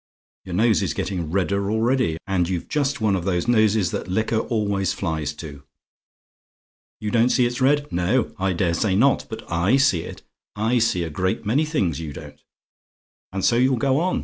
[0.45, 4.39] Your nose is getting redder already: and you've just one of the noses that liquor
[4.39, 5.61] always flies to.
[6.99, 7.91] YOU DON'T SEE IT'S RED?
[7.91, 10.23] No I daresay not but I see it;
[10.55, 12.41] I see a great many things you don't.
[13.31, 14.19] And so you'll go on.